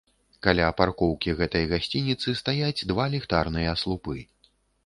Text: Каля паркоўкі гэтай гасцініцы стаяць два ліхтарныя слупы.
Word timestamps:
Каля 0.45 0.69
паркоўкі 0.79 1.35
гэтай 1.41 1.67
гасцініцы 1.75 2.35
стаяць 2.41 2.85
два 2.93 3.09
ліхтарныя 3.17 3.79
слупы. 3.83 4.17